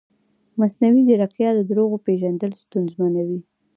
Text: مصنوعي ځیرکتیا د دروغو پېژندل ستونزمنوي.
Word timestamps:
مصنوعي 0.59 1.01
ځیرکتیا 1.07 1.49
د 1.55 1.59
دروغو 1.69 1.97
پېژندل 2.05 2.51
ستونزمنوي. 2.61 3.39